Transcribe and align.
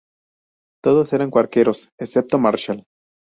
Todos 0.83 1.13
eran 1.13 1.29
cuáqueros, 1.29 1.89
excepto 1.99 2.39
Marshall. 2.39 2.83